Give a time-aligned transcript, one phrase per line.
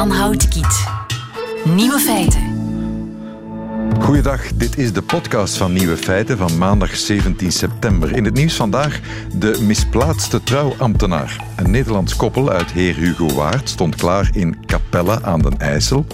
[0.00, 0.86] Jan Houtkiet.
[1.64, 2.40] Nieuwe feiten.
[4.00, 8.16] Goeiedag, dit is de podcast van Nieuwe Feiten van maandag 17 september.
[8.16, 9.00] In het nieuws vandaag
[9.34, 11.44] de misplaatste trouwambtenaar.
[11.56, 16.06] Een Nederlands koppel uit Heer Hugo Waard stond klaar in Capelle aan den IJssel.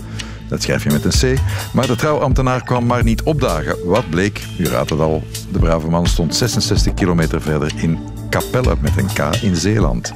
[0.48, 1.40] Dat schrijf je met een C.
[1.72, 3.76] Maar de trouwambtenaar kwam maar niet opdagen.
[3.84, 4.46] Wat bleek?
[4.58, 5.22] U raadt het al.
[5.52, 7.98] De brave man stond 66 kilometer verder in
[8.30, 10.12] Capelle met een K in Zeeland.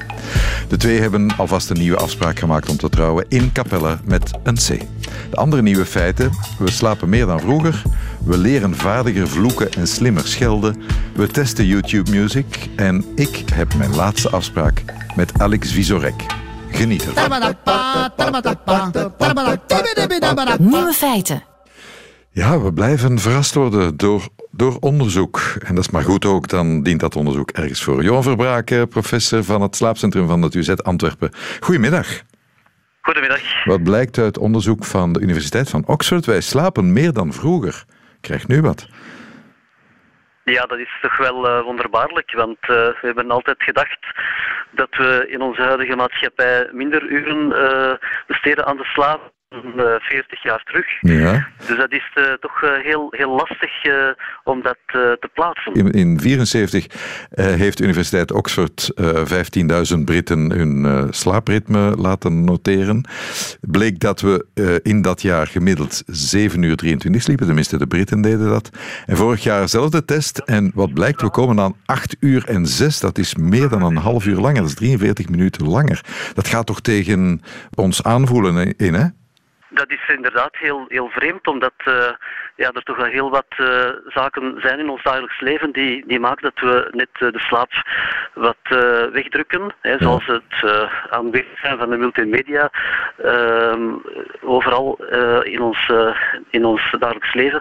[0.68, 4.54] De twee hebben alvast een nieuwe afspraak gemaakt om te trouwen in Capelle met een
[4.54, 4.66] C.
[5.30, 7.82] De andere nieuwe feiten: we slapen meer dan vroeger,
[8.24, 10.82] we leren vaardiger vloeken en slimmer schelden,
[11.14, 14.84] we testen YouTube Music en ik heb mijn laatste afspraak
[15.16, 16.26] met Alex Visorek.
[16.70, 17.54] Geniet ervan.
[20.58, 21.42] Nieuwe feiten.
[22.32, 24.28] Ja, we blijven verrast worden door,
[24.60, 25.40] door onderzoek.
[25.66, 28.02] En dat is maar goed ook, dan dient dat onderzoek ergens voor.
[28.02, 31.30] Johan Verbraak, professor van het slaapcentrum van het UZ Antwerpen.
[31.60, 32.06] Goedemiddag.
[33.00, 33.64] Goedemiddag.
[33.64, 36.26] Wat blijkt uit onderzoek van de Universiteit van Oxford?
[36.26, 37.84] Wij slapen meer dan vroeger.
[38.20, 38.88] Krijg nu wat.
[40.44, 43.98] Ja, dat is toch wel uh, wonderbaarlijk, want uh, we hebben altijd gedacht
[44.70, 47.92] dat we in onze huidige maatschappij minder uren uh,
[48.26, 50.86] besteden aan de slaap 40 jaar terug.
[51.00, 51.48] Ja.
[51.66, 53.94] Dus dat is uh, toch uh, heel, heel lastig uh,
[54.44, 55.72] om dat te plaatsen.
[55.72, 56.86] In 1974
[57.58, 58.92] heeft de Universiteit Oxford
[59.94, 63.08] 15.000 Britten hun slaapritme laten noteren.
[63.60, 64.46] Bleek dat we
[64.82, 68.70] in dat jaar gemiddeld 7 uur 23 sliepen, tenminste de Britten deden dat.
[69.06, 73.00] En vorig jaar zelfde test en wat blijkt, we komen aan 8 uur en 6.
[73.00, 76.00] Dat is meer dan een half uur langer, dat is 43 minuten langer.
[76.34, 77.42] Dat gaat toch tegen
[77.74, 79.06] ons aanvoelen in, hè?
[79.70, 81.94] Dat is inderdaad heel, heel vreemd, omdat uh,
[82.56, 86.20] ja, er toch wel heel wat uh, zaken zijn in ons dagelijks leven die, die
[86.20, 87.70] maken dat we net uh, de slaap
[88.34, 88.56] wat
[89.12, 89.74] wegdrukken.
[89.80, 90.70] Hè, zoals het
[91.10, 92.70] aanwezig zijn van de multimedia
[93.16, 93.92] ehm,
[94.40, 95.04] overal
[95.42, 95.90] in, ons,
[96.50, 97.60] in ons dagelijks leven.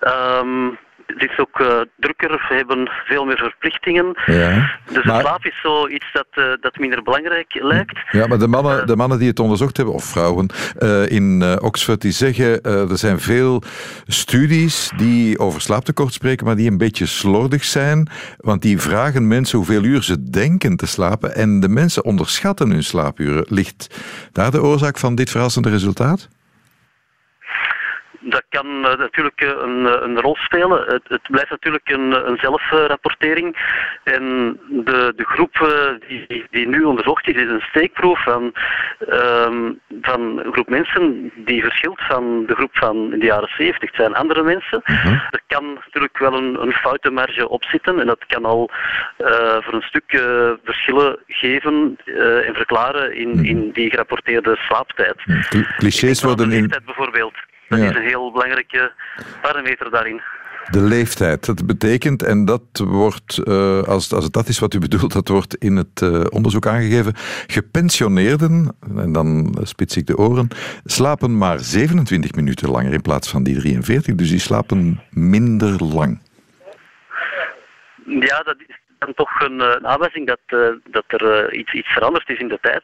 [0.00, 0.78] Um,
[1.18, 4.16] het is ook uh, drukker, hebben veel meer verplichtingen.
[4.26, 5.20] Ja, dus maar...
[5.20, 7.98] slaap is zoiets dat, uh, dat minder belangrijk lijkt.
[8.10, 10.46] Ja, maar de mannen, de mannen die het onderzocht hebben, of vrouwen,
[11.08, 13.62] in Oxford, die zeggen er zijn veel
[14.06, 18.08] studies die over slaaptekort spreken, maar die een beetje slordig zijn.
[18.36, 22.84] Want die vragen mensen hoeveel uur ze denken te slapen en de mensen onderschatten hun
[22.84, 23.44] slaapuren.
[23.48, 23.96] Ligt
[24.32, 26.28] daar de oorzaak van dit verrassende resultaat?
[28.20, 30.84] Dat kan uh, natuurlijk een, een, rol spelen.
[30.86, 33.56] Het, het, blijft natuurlijk een, een zelfrapportering.
[34.04, 34.22] En
[34.68, 35.56] de, de groep
[36.08, 38.52] die, die nu onderzocht is, is een steekproef van,
[39.08, 43.90] um, van een groep mensen die verschilt van de groep van in de jaren 70.
[43.90, 44.80] Het zijn andere mensen.
[44.84, 45.08] Mhm.
[45.08, 48.70] Er kan natuurlijk wel een, een foutenmarge op zitten en dat kan al
[49.18, 49.28] uh,
[49.60, 51.98] voor een stuk uh, verschillen geven
[52.46, 55.16] en verklaren in, in die gerapporteerde slaaptijd.
[55.76, 56.72] Clichés worden in...
[56.84, 57.34] bijvoorbeeld.
[57.68, 57.88] Dat ja.
[57.88, 58.92] is een heel belangrijke
[59.42, 60.20] parameter daarin.
[60.70, 61.46] De leeftijd.
[61.46, 65.54] Dat betekent, en dat wordt, uh, als, als dat is wat u bedoelt, dat wordt
[65.54, 67.12] in het uh, onderzoek aangegeven.
[67.46, 70.48] Gepensioneerden, en dan spits ik de oren,
[70.84, 74.14] slapen maar 27 minuten langer in plaats van die 43.
[74.14, 76.20] Dus die slapen minder lang.
[78.04, 81.88] Ja, dat is dan toch een, een aanwijzing dat, uh, dat er uh, iets, iets
[81.88, 82.82] veranderd is in de tijd.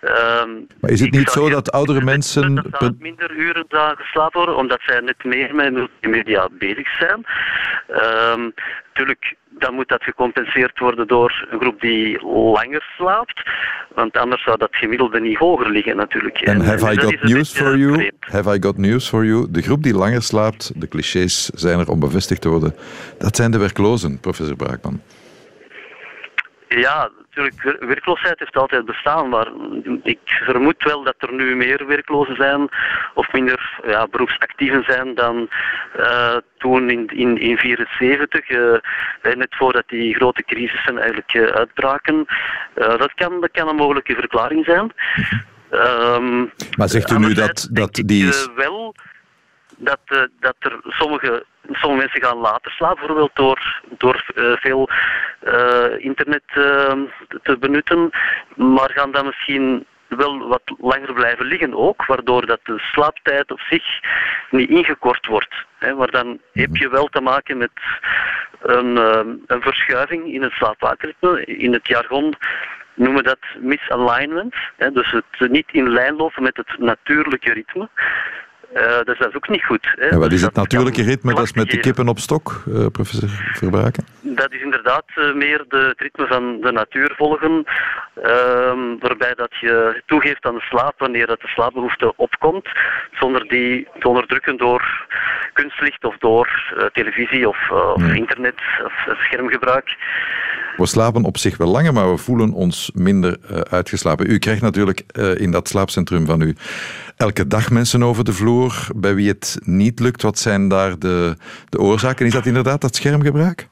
[0.00, 2.54] Uh, maar is het niet zo dat oudere mensen...
[2.54, 7.24] Dat er minder uren geslapen worden, omdat zij net meer met multimedia bezig zijn.
[8.92, 13.42] Natuurlijk, dan moet dat gecompenseerd worden door een groep die langer slaapt.
[13.94, 16.40] Want anders zou dat gemiddelde niet hoger liggen natuurlijk.
[16.40, 17.94] En have en I got news for you?
[17.94, 18.14] Vreemd.
[18.20, 19.46] Have I got news for you?
[19.50, 22.74] De groep die langer slaapt, de clichés zijn er om bevestigd te worden.
[23.18, 25.00] Dat zijn de werklozen, professor Braakman.
[26.78, 29.48] Ja, natuurlijk, werkloosheid heeft altijd bestaan, maar
[30.02, 32.68] ik vermoed wel dat er nu meer werklozen zijn
[33.14, 35.48] of minder ja, beroepsactieven zijn dan
[35.98, 38.80] uh, toen in 1974, in, in
[39.22, 42.26] uh, net voordat die grote crisissen eigenlijk uh, uitbraken.
[42.74, 44.92] dat, kan, dat kan een mogelijke verklaring zijn.
[45.70, 48.32] Um, maar zegt u nu dat, dat die...
[48.54, 48.94] wel
[49.80, 54.88] dat, uh, dat er sommige, sommige mensen gaan later slapen, bijvoorbeeld door, door uh, veel
[55.42, 56.42] uh, internet
[57.42, 58.10] te benutten,
[58.56, 63.60] maar gaan dan misschien wel wat langer blijven liggen ook, waardoor dat de slaaptijd op
[63.60, 63.84] zich
[64.50, 65.54] niet ingekort wordt.
[65.78, 67.70] Hè, maar dan heb je wel te maken met
[68.60, 68.96] een,
[69.46, 71.44] een verschuiving in het slaapwaakritme.
[71.44, 72.34] In het jargon
[72.94, 77.88] noemen we dat misalignment, hè, dus het niet in lijn lopen met het natuurlijke ritme.
[78.74, 79.94] Uh, dus dat is ook niet goed.
[79.98, 80.06] Hè.
[80.06, 81.34] Ja, wat is het natuurlijke ritme?
[81.34, 84.04] Dat is met de kippen op stok, uh, professor Verbraken?
[84.20, 87.64] Dat is inderdaad uh, meer de, het ritme van de natuur volgen,
[88.22, 92.68] ehm, waarbij dat je toegeeft aan de slaap wanneer dat de slaapbehoefte opkomt,
[93.12, 95.06] zonder die te onderdrukken door
[95.52, 99.96] kunstlicht of door televisie of, of internet of schermgebruik.
[100.76, 103.38] We slapen op zich wel langer, maar we voelen ons minder
[103.70, 104.30] uitgeslapen.
[104.30, 105.00] U krijgt natuurlijk
[105.36, 106.54] in dat slaapcentrum van u
[107.16, 108.86] elke dag mensen over de vloer.
[108.96, 111.36] Bij wie het niet lukt, wat zijn daar de,
[111.68, 112.26] de oorzaken?
[112.26, 113.68] Is dat inderdaad dat schermgebruik?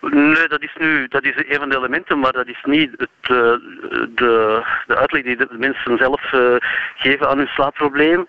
[0.00, 3.30] Nee, dat is nu dat is een van de elementen, maar dat is niet het,
[3.30, 3.38] uh,
[4.14, 6.20] de, de uitleg die de mensen zelf
[6.96, 8.26] geven aan hun slaapprobleem.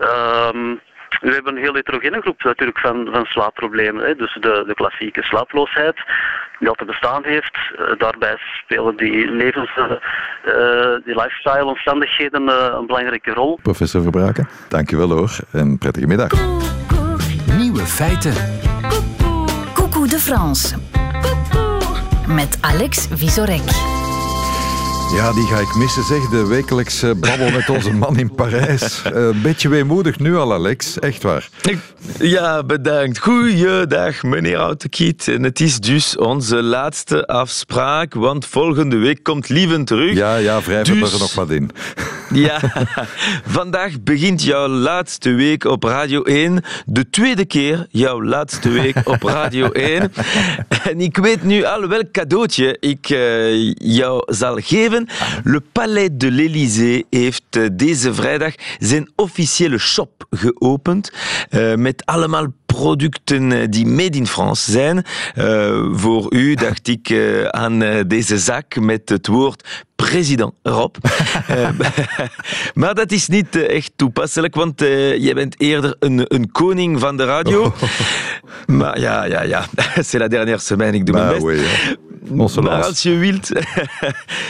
[0.00, 0.80] Um,
[1.20, 4.04] we hebben een heel heterogene groep natuurlijk van, van slaapproblemen.
[4.04, 4.14] Hè.
[4.14, 5.96] Dus de, de klassieke slaaploosheid,
[6.58, 7.56] die altijd bestaan heeft.
[7.78, 9.84] Uh, daarbij spelen die levens, uh,
[11.04, 13.58] die lifestyle-omstandigheden uh, een belangrijke rol.
[13.62, 16.30] Professor Verbraken, dankjewel hoor en prettige middag.
[17.56, 18.34] Nieuwe feiten.
[19.74, 20.76] Coucou de France.
[22.26, 23.99] Met Alex Visorek.
[25.14, 26.28] Ja, die ga ik missen, zeg.
[26.28, 29.02] De wekelijkse babbel met onze man in Parijs.
[29.02, 30.98] Eh, een beetje weemoedig nu al, Alex.
[30.98, 31.48] Echt waar.
[32.18, 33.18] Ja, bedankt.
[33.18, 35.28] Goeiedag, meneer Autokiet.
[35.28, 40.14] En het is dus onze laatste afspraak, want volgende week komt Lieven terug.
[40.14, 41.12] Ja, ja, wrijf dus...
[41.12, 41.70] er nog wat in.
[42.32, 42.60] Ja,
[43.46, 46.62] vandaag begint jouw laatste week op Radio 1.
[46.86, 50.12] De tweede keer jouw laatste week op Radio 1.
[50.84, 54.99] En ik weet nu al welk cadeautje ik uh, jou zal geven.
[55.44, 61.12] Le Palais de l'Élysée heeft uh, deze vrijdag zijn officiële shop geopend.
[61.50, 65.04] Uh, met allemaal producten uh, die made in France zijn.
[65.36, 70.96] Uh, voor u dacht ik uh, aan deze zak met het woord president Rob.
[72.80, 77.24] maar dat is niet echt toepasselijk, want jij bent eerder een, een koning van de
[77.24, 77.64] radio.
[77.64, 77.82] Oh.
[78.66, 79.66] Maar ja, ja, ja,
[80.02, 81.42] c'est la dernière semaine, ik doe mijn best.
[81.42, 81.60] Oui,
[82.34, 83.46] maar als je wilt,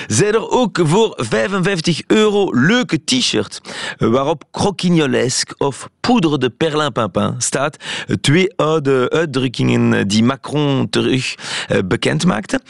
[0.06, 3.60] zijn er ook voor 55 euro leuke t-shirts
[3.98, 7.76] waarop croquignolesque of poudre de perlimpinpin staat.
[8.20, 11.34] Twee oude uitdrukkingen die Macron terug
[11.68, 12.60] eh, bekend maakte.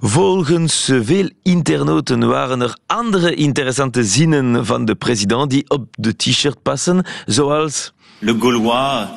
[0.00, 6.62] Volgens veel internauten waren er andere interessante zinnen van de president die op de t-shirt
[6.62, 7.92] passen, zoals...
[8.18, 9.08] Le Gaulois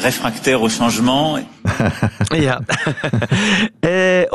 [0.00, 1.46] réfractaire au changement.
[2.46, 2.60] ja.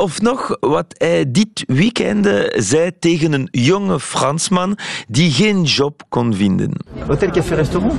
[0.06, 6.02] eh, of nog wat hij dit weekend zei tegen een jonge Fransman die geen job
[6.08, 6.70] kon vinden.
[7.06, 7.92] Hotel, café, restaurant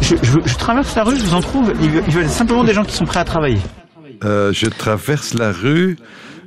[0.00, 1.72] je, je, je traverse la rue, je vous en trouve.
[1.80, 3.60] Ils veulent simplement des gens qui sont prêts à travailler.
[4.22, 5.96] Uh, je traverse la rue.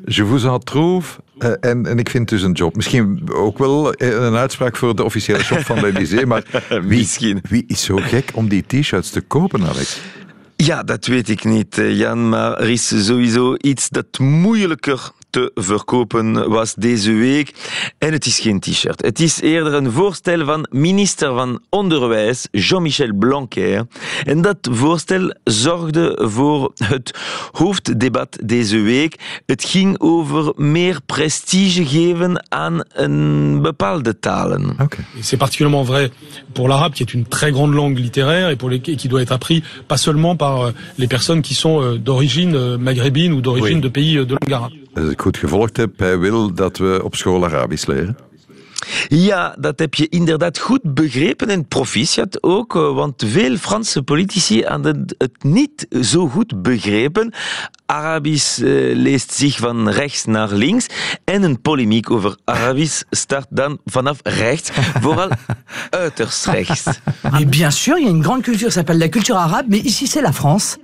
[0.05, 1.19] Je vous en trouve.
[1.39, 2.75] Uh, en, en ik vind dus een job.
[2.75, 6.25] Misschien ook wel een uitspraak voor de officiële shop van de Elysée.
[6.25, 6.43] Maar
[6.83, 7.07] wie,
[7.49, 9.99] wie is zo gek om die t-shirts te kopen, Alex?
[10.63, 15.51] Ja, dat weet ik niet, eh, Jan, maar er is sowieso iets dat moeilijker te
[15.55, 17.53] verkopen was deze week.
[17.97, 19.01] En het is geen t-shirt.
[19.01, 23.85] Het is eerder een voorstel van minister van Onderwijs, Jean-Michel Blanquer.
[24.23, 27.13] En dat voorstel zorgde voor het
[27.51, 29.41] hoofddebat deze week.
[29.45, 34.69] Het ging over meer prestige geven aan een bepaalde talen.
[34.79, 35.05] Okay.
[35.21, 36.11] C'est particulièrement vrai
[36.53, 39.31] pour l'arabe, qui est une très grande langue littéraire et, pour les, qui doit être
[39.31, 43.77] appris pas seulement par euh, les personnes qui sont euh, d'origine euh, maghrébine ou d'origine
[43.77, 43.81] oui.
[43.81, 44.71] de pays de langue arabe.
[45.17, 48.17] Ik goed gevolgd heb, hij wil dat we op school Arabisch leren.
[49.07, 54.63] Ja, dat heb je inderdaad goed begrepen en proficiat ook, eh, want veel Franse politici
[54.63, 57.33] hadden het niet zo goed begrepen.
[57.85, 60.87] Arabisch uh, leest zich van rechts naar links
[61.23, 64.69] en een polemiek over Arabisch start dan vanaf rechts,
[65.03, 65.29] vooral
[65.89, 66.83] uiterst rechts.
[67.31, 69.83] Mais bien sûr, il y a une grande culture qui s'appelle la culture arabe, mais
[69.83, 70.77] ici c'est la France.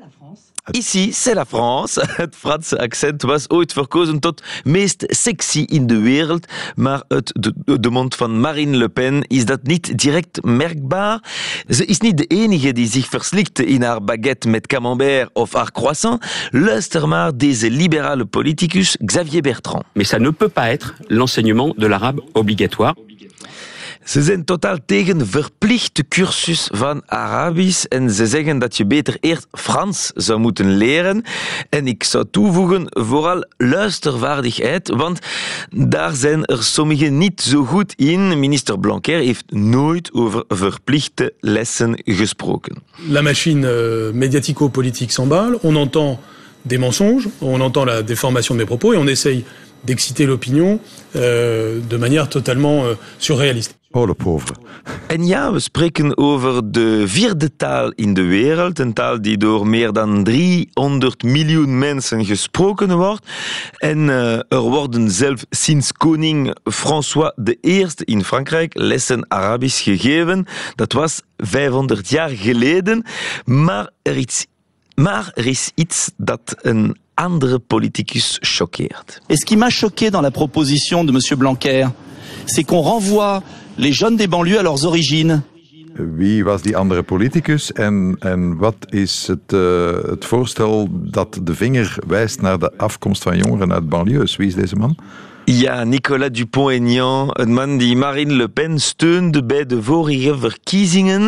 [0.71, 1.99] Ici, c'est la France.
[2.15, 7.79] Het Franse accent was ooit verkozen tot meest sexy in de wereld, maar uit de,
[7.79, 11.23] de, mond van Marine Le Pen is dat niet direct merkbaar?
[11.69, 15.71] Ze is niet de enige die zich verslikte in haar baguette met camembert of haar
[15.71, 16.25] croissant.
[16.51, 19.83] Luister maar deze liberale politicus Xavier Bertrand.
[19.93, 22.95] Mais ça ne peut pas être l'enseignement de l'arabe obligatoire.
[24.05, 29.47] Ze zijn totaal tegen verplichte cursus van Arabisch en ze zeggen dat je beter eerst
[29.51, 31.23] Frans zou moeten leren.
[31.69, 35.19] En ik zou toevoegen, vooral luistervaardigheid, want
[35.69, 38.39] daar zijn er sommigen niet zo goed in.
[38.39, 42.75] Minister Blanquer heeft nooit over verplichte lessen gesproken.
[43.07, 46.19] La machine euh, médiatico-politique s'emballe, on entend
[46.61, 49.43] des mensonges, on entend la déformation de mes propos et on essaye
[49.83, 50.79] d'exciter l'opinion
[51.15, 53.75] euh, de manière totalement euh, surréaliste.
[53.95, 54.55] Oh, de pauvre.
[55.07, 58.79] En ja, we spreken over de vierde taal in de wereld.
[58.79, 63.27] Een taal die door meer dan 300 miljoen mensen gesproken wordt.
[63.77, 67.31] En uh, er worden zelf sinds koning François
[67.65, 70.45] I in Frankrijk lessen Arabisch gegeven.
[70.75, 73.05] Dat was 500 jaar geleden.
[73.45, 74.17] Maar er
[74.95, 79.21] maar er is iets dat een andere politicus choqueert.
[79.29, 81.19] Et ce qui m'a choqué dans la proposition de M.
[81.37, 81.87] Blanquer,
[82.45, 83.43] c'est qu'on renvoie
[83.77, 85.41] les jeunes des banlieues à leurs origines.
[85.95, 91.55] Wie was die andere politicus en, en wat is het, uh, het voorstel dat de
[91.55, 94.35] vinger wijst naar de afkomst van jongeren uit banlieues?
[94.35, 94.95] Wie is deze man?
[95.45, 101.21] Ja, Nicolas Dupont-Aignan, een man die Marine Le Pen steunde bij de vorige verkiezingen.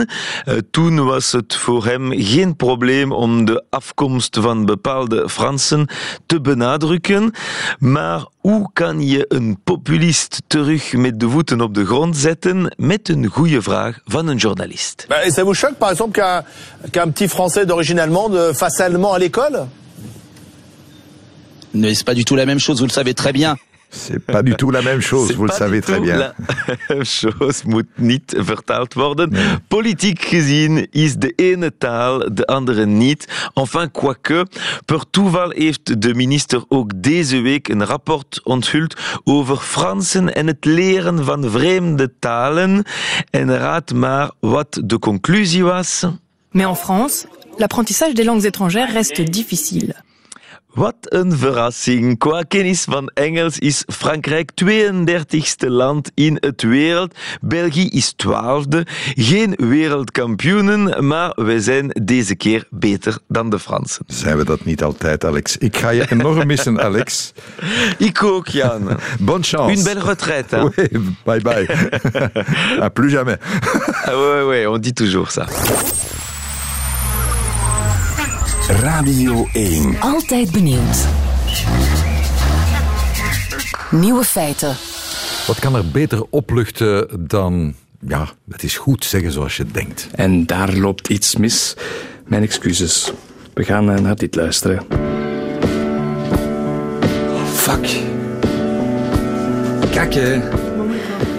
[0.45, 5.88] Uh, toen was het voor hem geen probleem om de afkomst van bepaalde Fransen
[6.25, 7.31] te benadrukken.
[7.79, 12.74] Maar hoe kan je een populist terug met de voeten op de grond zetten?
[12.77, 15.05] Met een goede vraag van een journalist.
[15.07, 16.43] Ben, ça vous choque par exemple qu'un
[16.91, 19.67] qu petit Français d'origine allemande fasse allemand à l'école?
[21.72, 23.57] Mais c'est pas du tout la même chose, vous le savez très bien.
[23.89, 26.18] C'est pas du tout la même chose, vous le savez très bien.
[26.18, 26.34] La
[26.89, 29.30] même chose moet niet vertaald worden.
[29.30, 29.58] Nee.
[29.68, 33.27] Politiek gezien is de ene taal de andere niet.
[33.54, 34.46] Enfin, quoique,
[34.86, 40.65] per toeval heeft de minister ook deze week een rapport onthuld over Fransen en het
[40.65, 42.84] leren van vreemde talen.
[43.30, 46.06] En raad maar wat de conclusie was.
[46.51, 47.27] Mais en France,
[47.58, 49.96] l'apprentissage des langues étrangères reste difficile.
[50.75, 52.17] Wat een verrassing.
[52.17, 57.15] Qua kennis van Engels is Frankrijk 32e land in het wereld.
[57.41, 58.79] België is 12e.
[59.13, 64.03] Geen wereldkampioenen, maar we zijn deze keer beter dan de Fransen.
[64.08, 65.58] Zijn we dat niet altijd, Alex?
[65.58, 67.34] Ik ga je enorm missen, Alex.
[67.98, 68.89] Ik ook, Jan.
[69.20, 69.74] Bonne chance.
[69.74, 70.55] Une belle retraite.
[70.55, 70.74] Hein?
[71.25, 71.67] Oui, bye bye.
[72.86, 73.38] à plus jamais.
[74.05, 75.46] ah ouais, ouais, on dit toujours ça.
[78.67, 79.95] Radio 1.
[80.00, 81.07] Altijd benieuwd.
[83.91, 84.75] Nieuwe feiten.
[85.48, 87.74] Wat kan er beter opluchten dan...
[88.00, 90.07] Ja, het is goed zeggen zoals je denkt.
[90.15, 91.75] En daar loopt iets mis.
[92.25, 93.13] Mijn excuses.
[93.53, 94.86] We gaan naar dit luisteren.
[97.53, 98.00] Fuck.
[99.91, 100.41] Kijk,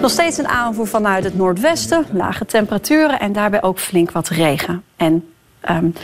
[0.01, 4.83] Nog steeds een aanvoer vanuit het noordwesten, lage temperaturen en daarbij ook flink wat regen.
[4.97, 5.25] En
[5.71, 5.95] um,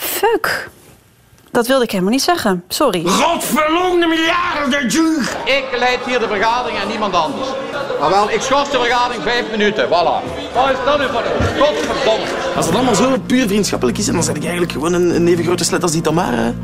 [0.00, 0.68] fuck.
[1.50, 2.64] Dat wilde ik helemaal niet zeggen.
[2.68, 3.02] Sorry.
[3.04, 5.36] Godverlongde miljarden duur!
[5.44, 7.48] Ik leid hier de vergadering en niemand anders.
[8.00, 9.86] Maar wel, ik schors de vergadering vijf minuten.
[9.86, 10.24] Voilà.
[10.54, 12.26] Wat is dat nu voor een Godverdomme.
[12.56, 15.44] Als het allemaal zo puur vriendschappelijk is, dan ben ik eigenlijk gewoon een, een even
[15.44, 16.54] grote slet als die Tamara.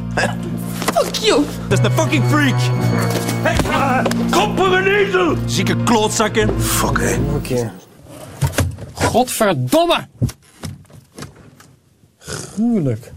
[0.95, 1.45] Fuck you.
[1.69, 2.61] Dat is een fucking freak.
[3.43, 5.37] Hey, Kopperenezel!
[5.47, 6.61] Zieke klootzakken.
[6.61, 7.14] Fuck, hè.
[7.14, 7.52] Oké.
[7.52, 7.71] Okay.
[8.93, 10.09] Godverdomme!
[12.19, 13.12] Gruwelijk.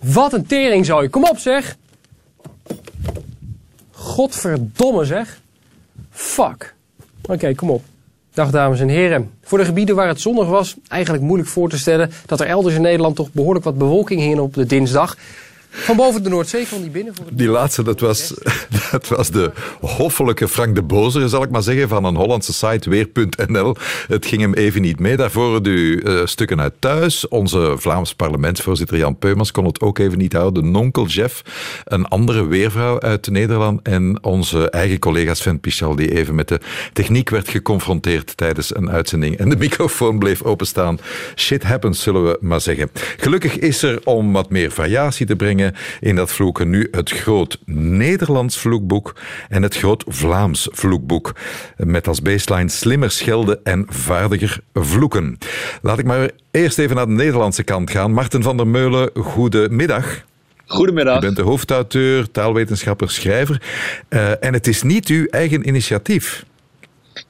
[0.00, 1.08] Wat een teringzooi.
[1.08, 1.76] Kom op zeg.
[3.90, 5.40] Godverdomme zeg.
[6.10, 6.74] Fuck.
[7.22, 7.82] Oké, kom op.
[8.34, 9.30] Dag dames en heren.
[9.42, 12.74] Voor de gebieden waar het zonnig was, eigenlijk moeilijk voor te stellen dat er elders
[12.74, 15.16] in Nederland toch behoorlijk wat bewolking hing op de dinsdag.
[15.70, 17.14] Van boven de Noordzee kwam die binnen.
[17.14, 18.34] Voor die laatste, dat was,
[18.90, 22.90] dat was de hoffelijke Frank de Bozer, zal ik maar zeggen, van een Hollandse site,
[22.90, 23.76] weer.nl.
[24.08, 25.16] Het ging hem even niet mee.
[25.16, 27.28] Daarvoor de uh, stukken uit thuis.
[27.28, 30.70] Onze Vlaams parlementsvoorzitter Jan Peumans kon het ook even niet houden.
[30.70, 31.42] Nonkel Jeff,
[31.84, 33.80] een andere weervrouw uit Nederland.
[33.82, 36.60] En onze eigen collega Sven Pichal, die even met de
[36.92, 39.36] techniek werd geconfronteerd tijdens een uitzending.
[39.36, 40.98] En de microfoon bleef openstaan.
[41.36, 42.90] Shit happens, zullen we maar zeggen.
[43.16, 45.59] Gelukkig is er, om wat meer variatie te brengen,
[46.00, 49.14] in dat vloeken nu het groot Nederlands vloekboek
[49.48, 51.34] en het groot Vlaams vloekboek.
[51.76, 55.38] Met als baseline slimmer schelden en vaardiger vloeken.
[55.82, 58.12] Laat ik maar eerst even naar de Nederlandse kant gaan.
[58.12, 60.24] Marten van der Meulen, goedemiddag.
[60.66, 61.16] Goedemiddag.
[61.16, 63.62] U bent de hoofdauteur, taalwetenschapper, schrijver.
[64.08, 66.44] Uh, en het is niet uw eigen initiatief.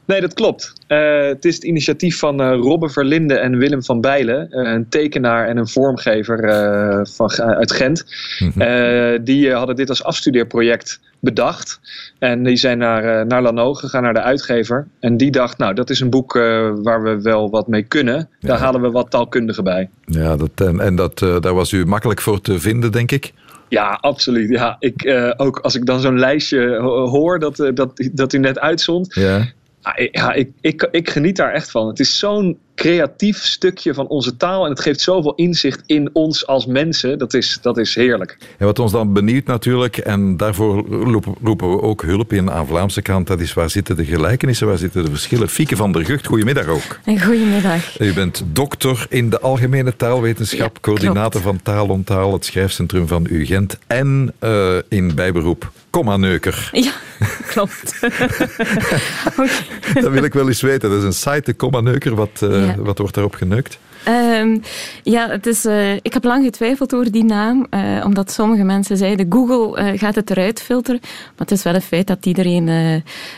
[0.04, 0.72] Nee, dat klopt.
[0.88, 4.88] Uh, het is het initiatief van uh, Robbe Verlinde en Willem van Bijlen, uh, een
[4.88, 6.38] tekenaar en een vormgever
[7.06, 8.04] van, uit Gent.
[8.38, 9.24] Mm -hmm.
[9.24, 11.80] die hadden dit als afstudeerproject bedacht.
[12.18, 14.86] En die zijn naar, naar Lano gegaan, naar de uitgever.
[15.00, 16.32] En die dacht, nou, dat is een boek
[16.82, 18.28] waar we wel wat mee kunnen.
[18.40, 18.64] Daar ja.
[18.64, 19.90] halen we wat taalkundigen bij.
[20.04, 23.32] Ja, dat, en, en dat, daar was u makkelijk voor te vinden, denk ik?
[23.70, 24.50] Ja, absoluut.
[24.50, 28.38] Ja, ik, uh, ook als ik dan zo'n lijstje hoor dat, uh, dat, dat u
[28.38, 29.14] net uitzond.
[29.14, 29.46] Ja.
[30.10, 31.86] Ja, ik, ik, ik, geniet daar echt van.
[31.86, 32.58] Het is zo'n.
[32.74, 34.64] creatief stukje van onze taal.
[34.64, 37.18] En het geeft zoveel inzicht in ons als mensen.
[37.18, 38.38] Dat is, dat is heerlijk.
[38.58, 40.86] En wat ons dan benieuwt natuurlijk, en daarvoor
[41.42, 44.78] roepen we ook hulp in aan Vlaamse kant, dat is waar zitten de gelijkenissen, waar
[44.78, 45.48] zitten de verschillen.
[45.48, 47.00] Fieke van der Gucht, goedemiddag ook.
[47.04, 48.00] Goedemiddag.
[48.00, 54.32] U bent dokter in de algemene taalwetenschap, coördinator van Taalonthaal, het schrijfcentrum van UGent en
[54.40, 56.68] uh, in bijberoep komma-neuker.
[56.72, 56.92] Ja,
[57.52, 58.00] klopt.
[59.94, 60.90] Dat wil ik wel eens weten.
[60.90, 62.14] Dat is een site, de komma-neuker.
[62.14, 62.76] Wat, uh, ja.
[62.78, 63.78] wat wordt daarop geneukt?
[64.08, 64.60] Um,
[65.02, 68.96] ja, het is, uh, ik heb lang getwijfeld over die naam, uh, omdat sommige mensen
[68.96, 71.00] zeiden Google uh, gaat het eruit filteren.
[71.02, 72.68] Maar het is wel een feit dat iedereen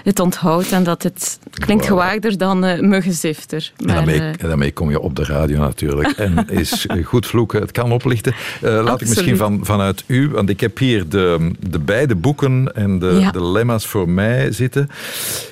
[0.02, 1.98] het onthoudt en dat het klinkt wow.
[1.98, 3.72] gewaagder dan muggenzifter.
[3.76, 6.08] Maar, en, daarmee, en daarmee kom je op de radio natuurlijk.
[6.26, 8.34] en is goed vloeken, het kan oplichten.
[8.60, 12.98] laat ik misschien van, vanuit u, want ik heb hier de, de beide boeken en
[12.98, 13.78] de, ja.
[13.78, 14.88] voor mij zitten.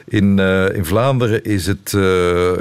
[0.08, 0.38] In,
[0.74, 1.96] in Vlaanderen is het,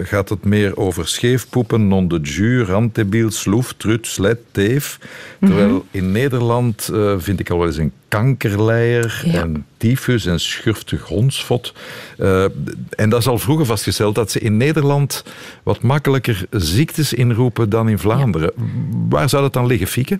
[0.04, 5.00] gaat het meer over scheefpoepen, non de jus, randdebiel, sloef, trut, slet, teef.
[5.40, 5.88] Terwijl mm -hmm.
[5.92, 9.42] in Nederland uh, vind ik al wel eens een kankerleier ja.
[9.42, 11.74] en tyfus en schurftig hondsvot.
[12.18, 12.44] Uh,
[12.90, 15.24] en dat is al vroeger vastgesteld dat ze in Nederland
[15.64, 18.52] wat makkelijker ziektes inroepen dan in Vlaanderen.
[18.56, 18.64] Ja.
[19.10, 20.20] Waar zou dat dan liggen, Fieke?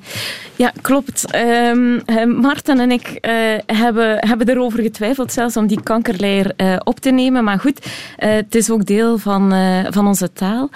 [0.56, 1.36] Ja, klopt.
[1.36, 2.02] Um,
[2.42, 3.32] Marten en ik uh,
[3.66, 7.44] hebben, hebben erover getwijfeld zelfs om die kankerleier uh, op te nemen.
[7.44, 9.54] Maar goed, het is ook deel van,
[9.90, 10.70] van onze taal.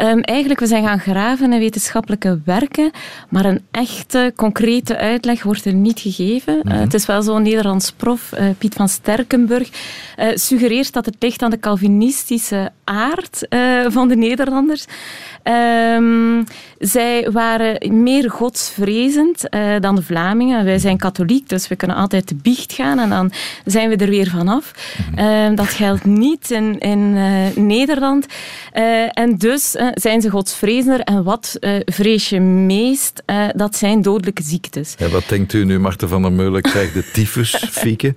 [0.00, 2.90] Um, eigenlijk, we zijn gaan graven in wetenschappelijke werken,
[3.28, 6.54] maar een echte, concrete uitleg wordt er niet gegeven.
[6.54, 6.72] Mm -hmm.
[6.72, 9.68] uh, het is wel zo'n Nederlands prof, uh, Piet van Sterkenburg,
[10.18, 13.46] uh, suggereert dat het ligt aan de Calvinistische aard
[13.88, 14.84] van de Nederlanders.
[15.96, 16.44] Um,
[16.78, 19.42] zij waren meer godsvrezend
[19.80, 20.64] dan de Vlamingen.
[20.64, 23.32] Wij zijn katholiek, dus we kunnen altijd de biecht gaan en dan
[23.64, 24.72] zijn we er weer vanaf.
[25.14, 25.54] -hmm.
[25.54, 27.12] dat geldt niet in, in
[27.66, 28.26] Nederland.
[29.12, 31.00] en dus zijn ze godsvrezender.
[31.00, 33.22] En wat vrees je meest?
[33.54, 34.94] dat zijn dodelijke ziektes.
[34.98, 36.62] Ja, wat denkt u nu, Marten van der Meulen?
[36.62, 38.14] krijgt de tyfus, Fieke?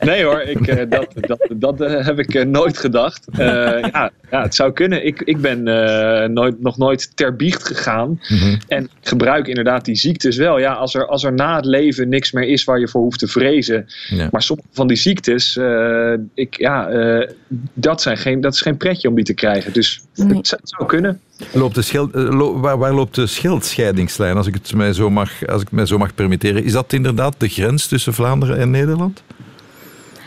[0.00, 3.26] Nee hoor, ik, uh, dat, dat, dat uh, heb ik uh, nooit gedacht.
[3.36, 5.06] ja, ja, het zou kunnen.
[5.06, 5.62] Ik, ik ben
[6.32, 8.08] nooit, nog nooit ter biecht gegaan.
[8.08, 8.58] Mm -hmm.
[8.68, 10.58] En gebruik inderdaad die ziektes wel.
[10.58, 13.18] Ja, als, er, als er na het leven niks meer is waar je voor hoeft
[13.18, 13.86] te vrezen.
[14.08, 14.28] Ja.
[14.30, 15.58] Maar sommige van die ziektes,
[16.34, 16.88] ik, ja,
[17.74, 19.72] dat, zijn geen, dat is geen pretje om die te krijgen.
[19.72, 20.28] Dus nee.
[20.28, 21.20] het, het zou kunnen.
[21.52, 25.46] Loopt de schild, lo, waar, waar, loopt de schildscheidingslijn, als ik het mij zo mag,
[25.46, 26.64] als ik mij zo mag permitteren?
[26.64, 29.22] Is dat inderdaad de grens tussen Vlaanderen en Nederland?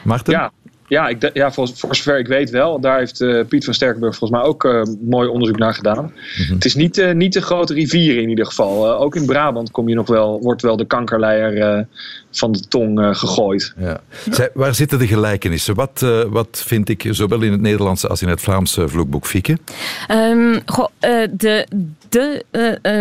[0.04, 0.34] Marten?
[0.34, 0.52] Ja,
[0.88, 2.80] ja, ik, ja voor, voor zover ik weet wel.
[2.80, 6.04] Daar heeft uh, Piet van Sterkenburg volgens mij ook uh, mooi onderzoek naar gedaan.
[6.04, 6.12] Mm
[6.46, 6.56] -hmm.
[6.56, 8.94] Het is niet, uh, niet de grote rivier in ieder geval.
[9.00, 11.88] ook in Brabant kom je nog wel, wordt wel de kankerleier
[12.32, 13.74] van de tong gegooid.
[13.78, 14.02] Ja.
[14.30, 15.76] Zij, waar zitten de gelijkenissen?
[15.76, 19.58] Wat, wat vind ik zowel in het Nederlandse als in het Vlaamse vloekboek, Fieke?
[20.12, 20.88] Um, goh,
[21.32, 21.66] de,
[22.10, 22.46] de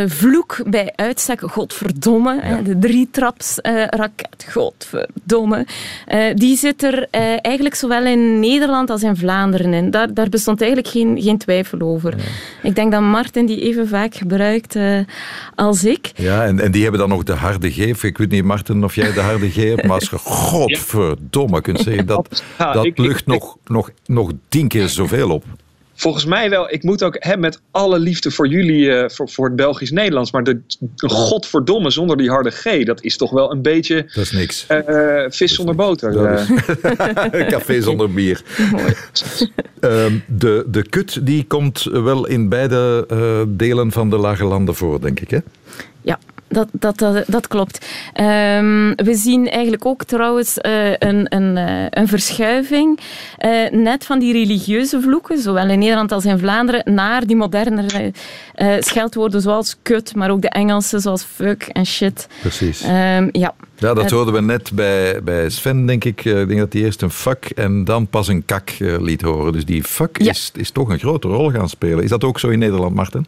[0.08, 2.60] vloek bij uitstek, godverdomme, ja.
[2.62, 3.58] de drietraps
[3.90, 5.66] raket, godverdomme,
[6.34, 7.06] die zit er
[7.42, 9.90] eigenlijk zowel in Nederland als in Vlaanderen in.
[9.90, 12.16] Daar, daar bestond eigenlijk geen, geen twijfel over.
[12.16, 12.22] Ja.
[12.62, 14.98] Ik denk dat Martin die even vaak gebruikt uh,
[15.54, 16.12] als ik.
[16.14, 17.76] Ja, en, en die hebben dan nog de harde G.
[18.02, 20.18] Ik weet niet, Martin, of jij de harde G maar als je
[20.50, 25.44] godverdomme kunt zeggen, dat, dat lucht nog, nog, nog tien keer zoveel op.
[25.94, 26.72] Volgens mij wel.
[26.72, 30.32] Ik moet ook hè, met alle liefde voor jullie, uh, voor, voor het Belgisch-Nederlands.
[30.32, 30.60] Maar de,
[30.94, 34.02] de godverdomme zonder die harde G, dat is toch wel een beetje.
[34.14, 34.66] Dat is niks.
[34.88, 36.32] Uh, vis zonder boter.
[36.32, 36.46] Is...
[37.54, 38.42] Café zonder bier.
[39.80, 44.74] um, de, de kut die komt wel in beide uh, delen van de lage landen
[44.74, 45.30] voor, denk ik.
[45.30, 45.38] Hè?
[46.02, 46.18] Ja,
[46.50, 47.86] dat, dat, dat, dat klopt.
[48.20, 53.00] Um, we zien eigenlijk ook trouwens uh, een, een, uh, een verschuiving
[53.44, 58.12] uh, net van die religieuze vloeken, zowel in Nederland als in Vlaanderen, naar die modernere
[58.80, 62.28] scheldwoorden zoals kut, maar ook de Engelse zoals fuck en shit.
[62.40, 62.84] Precies.
[62.84, 63.54] Um, ja.
[63.76, 66.24] Ja, dat hoorden we net bij, bij Sven, denk ik.
[66.24, 69.52] Ik denk dat hij eerst een fuck en dan pas een kak liet horen.
[69.52, 70.30] Dus die fuck ja.
[70.30, 72.04] is, is toch een grote rol gaan spelen.
[72.04, 73.26] Is dat ook zo in Nederland, Martin?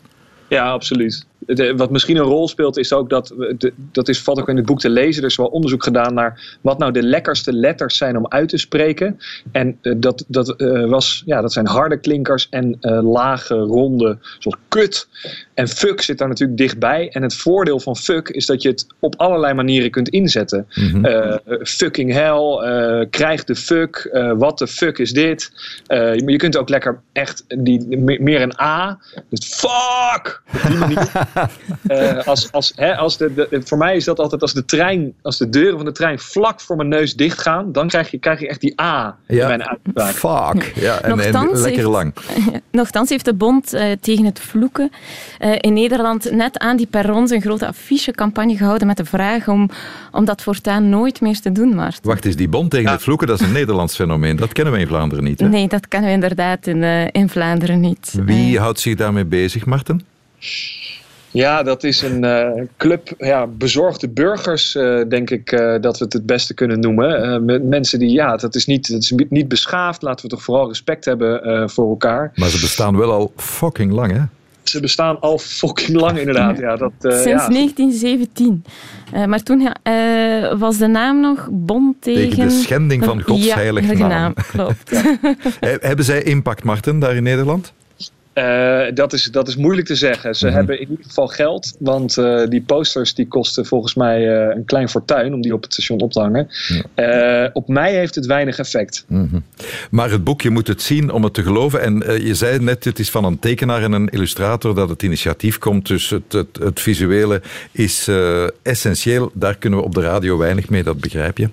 [0.48, 1.26] Ja, absoluut.
[1.46, 4.56] De, wat misschien een rol speelt is ook dat, de, dat is, valt ook in
[4.56, 7.96] het boek te lezen, er is wel onderzoek gedaan naar wat nou de lekkerste letters
[7.96, 9.18] zijn om uit te spreken.
[9.52, 14.18] En uh, dat, dat, uh, was, ja, dat zijn harde klinkers en uh, lage, ronde,
[14.38, 15.08] zoals kut.
[15.54, 17.08] En fuck zit daar natuurlijk dichtbij.
[17.12, 20.66] En het voordeel van fuck is dat je het op allerlei manieren kunt inzetten.
[20.74, 21.40] Mm-hmm.
[21.62, 25.52] fucking hell, krijg de fuck, wat de fuck is dit.
[26.26, 31.10] je kunt ook lekker echt die, meer een A, dus fuck, op die manier.
[31.86, 35.12] Eh, als, als, hè, als de, de, voor mij is dat altijd als de trein,
[35.22, 38.40] als de deuren van de trein vlak voor mijn neus dichtgaan, dan krijg je, krijg
[38.40, 39.46] je echt die A in Ja.
[39.48, 39.62] mijn
[39.94, 40.54] uitspraak.
[40.62, 40.72] Fuck.
[40.74, 42.14] Ja, en, en lekker heeft- lang.
[42.70, 44.90] Nochtans heeft de bond eh, tegen het vloeken
[45.38, 49.70] eh, in Nederland net aan die perrons een grote affichecampagne gehouden met de vraag om,
[50.12, 52.00] om dat voortaan nooit meer te doen, Maarten.
[52.06, 54.36] Wacht eens, die bond tegen het vloeken, dat is een Nederlands fenomeen.
[54.36, 55.40] Dat kennen we in Vlaanderen niet.
[55.40, 55.48] Hè?
[55.48, 58.14] Nee, dat kennen we inderdaad in, eh, in Vlaanderen niet.
[58.24, 60.02] Wie houdt zich daarmee bezig, Marten?
[61.32, 66.04] Ja, dat is een eh, club ja, bezorgde burgers, eh, denk ik, eh, dat we
[66.04, 67.22] het het beste kunnen noemen.
[67.22, 70.02] Eh, met mensen die, ja, dat is, niet, dat is niet beschaafd.
[70.02, 72.32] Laten we toch vooral respect hebben eh, voor elkaar.
[72.34, 74.20] Maar ze bestaan wel al fucking lang, hè?
[74.62, 76.58] Ze bestaan al fucking lang, inderdaad.
[76.58, 77.48] Ja, dat, eh, Sinds ja.
[77.48, 78.64] 1917.
[79.12, 82.30] Eh, maar toen ja, eh, was de naam nog Bond tegen...
[82.30, 84.34] Tegen de schending van Gods ja, heilige naam.
[84.52, 84.90] Klopt.
[85.60, 87.72] He- Hebben zij impact, Marten, daar in Nederland?
[88.32, 90.34] Eh, dat, is, dat is moeilijk te zeggen.
[90.34, 90.54] Ze Mhm.
[90.54, 91.76] hebben in ieder geval geld.
[91.78, 95.62] Want eh, die posters die kosten volgens mij eh, een klein fortuin om die op
[95.62, 96.48] het station op te hangen.
[97.52, 99.04] Op mij heeft het weinig effect.
[99.08, 99.38] Mhm.
[99.90, 101.80] Maar het boek, je moet het zien om het te geloven.
[101.80, 105.58] En je zei net, het is van een tekenaar en een illustrator dat het initiatief
[105.58, 105.86] komt.
[105.86, 107.42] Dus het, het, het visuele
[107.72, 108.08] is
[108.62, 109.30] essentieel.
[109.34, 111.48] Daar kunnen we op de radio weinig mee, dat begrijp je.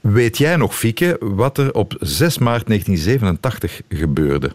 [0.00, 4.50] Weet jij nog, Fieke, wat er op 6 maart 1987 gebeurde?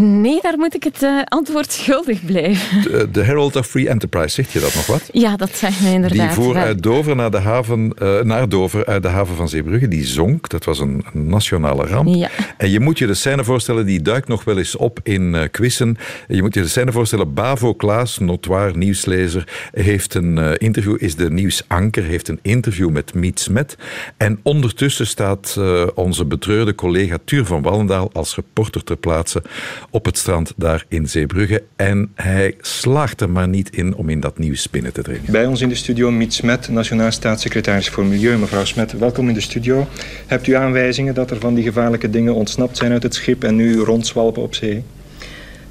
[0.00, 2.82] Nee, daar moet ik het eh, antwoord schuldig blijven.
[2.82, 5.08] De, de Herald of Free Enterprise, zegt je dat nog wat?
[5.12, 6.34] Ja, dat zegt mij inderdaad.
[6.34, 9.88] Die voer uit Dover naar, de haven, eh, naar Dover uit de haven van Zeebrugge.
[9.88, 10.48] Die zonk.
[10.48, 12.14] Dat was een, nationale ramp.
[12.14, 12.28] Ja.
[12.56, 15.48] En je moet je de scène voorstellen, die duikt nog wel eens op in eh
[15.50, 15.96] quizzen.
[16.28, 21.14] Je moet je de scène voorstellen, Bavo Klaas, notoir nieuwslezer, heeft een eh, interview, is
[21.16, 23.76] de nieuwsanker, heeft een interview met Miet Smet.
[24.16, 29.42] En ondertussen staat eh, onze betreurde collega Tuur van Wallendaal als reporter ter plaatse
[29.90, 31.62] op het strand daar in Zeebrugge.
[31.76, 35.32] En hij slaagt er maar niet in om in dat nieuws binnen te dringen.
[35.32, 38.38] Bij ons in de studio Miet Smet, Nationaal Staatssecretaris voor Milieu.
[38.38, 39.86] Mevrouw Smet, welkom in de studio.
[40.26, 43.54] Hebt u aanwijzingen dat er van die gevaarlijke dingen ontsnapt zijn uit het schip en
[43.54, 44.84] nu rondzwalpen op zee?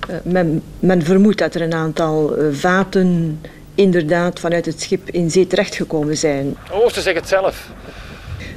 [0.08, 3.40] Eh, Men, men vermoedt dat er een aantal eh, vaten
[3.76, 6.56] inderdaad vanuit het schip in zee terechtgekomen zijn.
[6.72, 7.70] Oh, ze zeggen het zelf.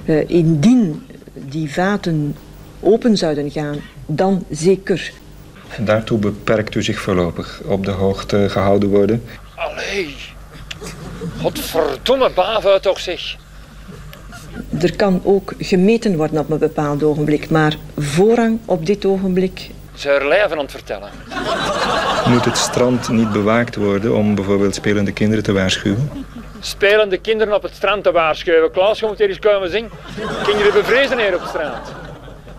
[0.04, 1.02] Eh, indien
[1.34, 2.36] die vaten
[2.80, 5.12] open zouden gaan, dan zeker.
[5.78, 9.22] Daartoe beperkt u zich voorlopig op de hoogte gehouden worden.
[9.54, 10.14] Allee.
[11.40, 13.36] Godverdomme bava toch zeg.
[14.80, 20.10] Er kan ook gemeten worden op een bepaald ogenblik, maar voorrang op dit ogenblik Ze
[20.10, 21.10] er lijven aan het vertellen.
[22.26, 26.10] Moet het strand niet bewaakt worden om bijvoorbeeld spelende kinderen te waarschuwen?
[26.60, 28.70] Spelende kinderen op het strand te waarschuwen.
[28.70, 29.90] Klaas, je moet hier eens komen zien.
[30.44, 32.01] Kinderen bevrezen hier op het strand.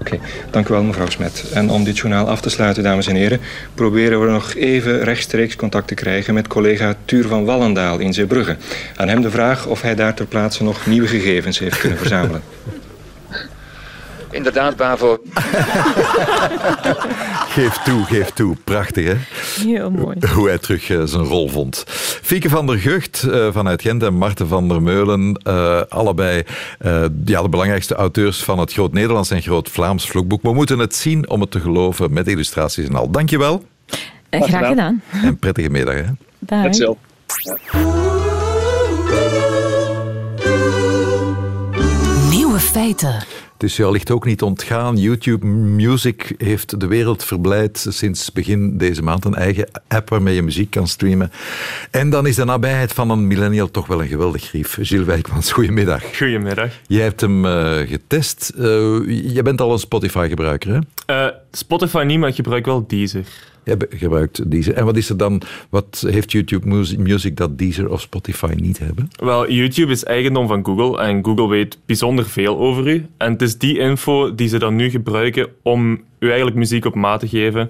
[0.03, 1.43] Oké, dank u wel mevrouw Smet.
[1.53, 3.39] En om dit journaal af te sluiten, dames en heren,
[3.73, 8.55] proberen we nog even rechtstreeks contact te krijgen met collega Tuur van Wallendaal in Zeebrugge.
[8.95, 12.41] Aan hem de vraag of hij daar ter plaatse nog nieuwe gegevens heeft kunnen verzamelen.
[14.33, 15.17] Inderdaad, Bavo.
[17.53, 18.55] Geef toe, geef toe.
[18.63, 19.15] Prachtig, hè?
[19.67, 20.17] Heel mooi.
[20.33, 21.83] Hoe hij terug eh, zijn rol vond.
[22.21, 25.39] Fieke van der Gucht eh, vanuit Gent en Marten van der Meulen.
[25.43, 26.43] eh, allebei
[26.79, 30.41] eh, ja, de belangrijkste auteurs van het Groot Nederlands en Groot Vlaams vloekboek.
[30.41, 33.09] We moeten het zien om het te geloven met illustraties en al.
[33.11, 33.63] Dankjewel.
[34.29, 35.01] Eh, graag gedaan.
[35.23, 35.95] En prettige middag.
[35.95, 36.03] Hè?
[36.39, 36.63] Dag.
[36.63, 36.99] Hetzelfde.
[42.29, 43.23] Nieuwe feiten.
[43.63, 44.97] Het is je allicht ook niet ontgaan.
[44.97, 49.25] YouTube Music heeft de wereld verblijd sinds begin deze maand.
[49.25, 51.31] Een eigen app waarmee je muziek kan streamen.
[51.91, 54.77] En dan is de nabijheid van een millennial toch wel een geweldig grief.
[54.81, 56.17] Gilles Wijkmans, goedemiddag.
[56.17, 56.71] Goedemiddag.
[56.87, 58.49] Jij hebt hem eh, getest.
[58.57, 58.63] Eh,
[59.33, 60.79] je bent al een Spotify-gebruiker, hè?
[61.05, 63.25] Eh, Spotify niet, maar ik gebruik wel Deezer.
[63.89, 64.73] Gebruikt Deezer.
[64.73, 68.79] En wat is er dan, wat heeft YouTube Mus- Music dat Deezer of Spotify niet
[68.79, 69.09] hebben?
[69.23, 73.05] Wel, YouTube is eigendom van Google en Google weet bijzonder veel over u.
[73.17, 76.95] En het is die info die ze dan nu gebruiken om u eigenlijk muziek op
[76.95, 77.69] maat te geven.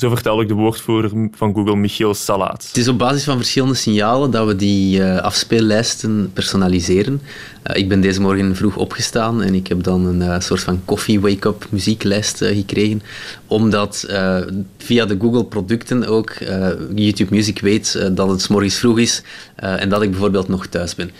[0.00, 2.66] Zo vertelde ik de woordvoerder van Google, Michiel Salaat.
[2.66, 7.20] Het is op basis van verschillende signalen dat we die eh, afspeellijsten personaliseren.
[7.62, 10.82] Eh, ik ben deze morgen vroeg opgestaan en ik heb dan een eh, soort van
[10.84, 13.02] coffee wake-up muzieklijst gekregen.
[13.46, 14.38] Omdat eh,
[14.78, 19.22] via de Google producten ook eh, YouTube Music weet dat het 's morgens vroeg is
[19.56, 21.10] eh, en dat ik bijvoorbeeld nog thuis ben.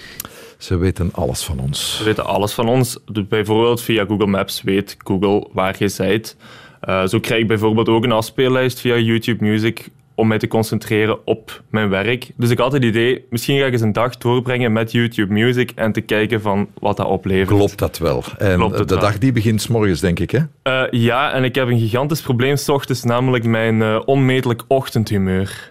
[0.58, 1.96] Ze weten alles van ons.
[1.96, 2.96] Ze weten alles van ons.
[3.28, 6.36] Bijvoorbeeld via Google Maps weet Google waar je bent.
[6.80, 11.26] Eh, zo krijg ik bijvoorbeeld ook een afspeellijst via YouTube Music om mij te concentreren
[11.26, 12.30] op mijn werk.
[12.36, 15.70] Dus ik had het idee, misschien ga ik eens een dag doorbrengen met YouTube Music
[15.74, 17.48] en te kijken van wat dat oplevert.
[17.48, 18.24] Klopt dat wel?
[18.38, 19.02] En Klopt het de wel.
[19.04, 20.38] dag die begint 's morgens, denk ik, hè?
[20.62, 25.70] Eh, ja, en ik heb een gigantisch probleem s ochtends, namelijk mijn eh, onmetelijk ochtendhumeur.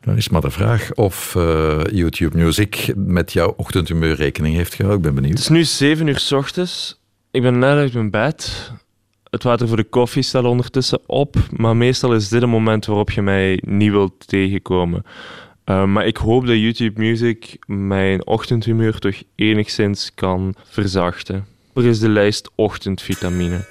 [0.00, 4.98] Dan is maar de vraag of uh, YouTube Music met jouw ochtendhumeur rekening heeft gehouden.
[4.98, 5.38] Ik ben benieuwd.
[5.38, 7.00] Het is nu 7 uur s ochtends.
[7.30, 8.72] Ik ben net uit mijn bed.
[9.34, 11.36] Het water voor de koffie staat ondertussen op.
[11.56, 15.04] Maar meestal is dit een moment waarop je mij niet wilt tegenkomen.
[15.66, 21.46] Uh, maar ik hoop dat YouTube Music mijn ochtendhumeur toch enigszins kan verzachten.
[21.74, 23.64] Er is de lijst ochtendvitamine.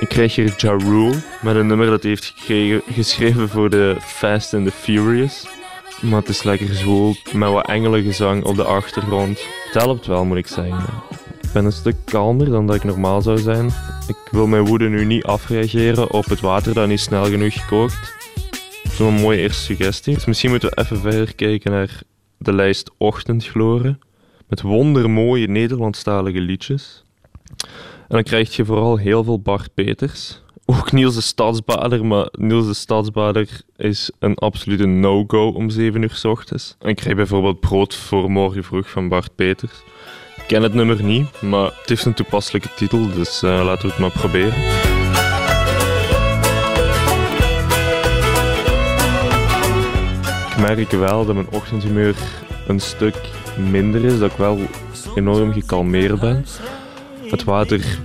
[0.00, 3.96] Ik krijg hier Ja Rule met een nummer dat hij heeft gekregen, geschreven voor de
[4.00, 5.60] Fast and the Furious.
[6.02, 9.38] Maar het is lekker zwoel, met wat engelengezang op de achtergrond.
[9.64, 10.84] Het helpt wel, moet ik zeggen.
[11.40, 13.66] Ik ben een stuk kalmer dan dat ik normaal zou zijn.
[14.08, 18.14] Ik wil mijn woede nu niet afreageren op het water dat niet snel genoeg gekookt.
[18.90, 20.14] Zo'n mooie eerste suggestie.
[20.14, 22.00] Dus misschien moeten we even verder kijken naar
[22.38, 24.00] de lijst Ochtendgloren.
[24.48, 27.04] Met wondermooie Nederlandstalige liedjes.
[27.58, 27.68] En
[28.08, 30.42] dan krijg je vooral heel veel Bart Peters.
[30.78, 36.14] Ook Niels de Stadsbader, maar Niels de Stadsbader is een absolute no-go om 7 uur
[36.14, 36.76] s ochtends.
[36.78, 39.72] En ik krijg bijvoorbeeld Brood voor morgen vroeg van Bart Peters.
[40.36, 43.88] Ik ken het nummer niet, maar het heeft een toepasselijke titel, dus uh, laten we
[43.88, 44.58] het maar proberen.
[50.50, 52.16] Ik merk wel dat mijn ochtendhumeur
[52.66, 53.16] een stuk
[53.70, 54.58] minder is, dat ik wel
[55.14, 56.44] enorm gekalmeerd ben.
[57.30, 57.98] Het water